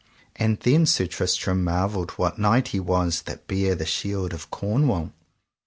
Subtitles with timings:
[0.35, 5.11] And then Sir Tristram marvelled what knight he was that bare the shield of Cornwall.